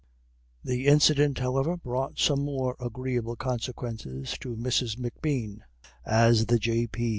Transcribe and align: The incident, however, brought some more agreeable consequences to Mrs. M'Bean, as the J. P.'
The 0.63 0.87
incident, 0.87 1.37
however, 1.37 1.77
brought 1.77 2.17
some 2.17 2.39
more 2.43 2.75
agreeable 2.79 3.35
consequences 3.35 4.35
to 4.39 4.55
Mrs. 4.55 4.97
M'Bean, 4.97 5.63
as 6.07 6.47
the 6.47 6.57
J. 6.57 6.87
P.' 6.87 7.09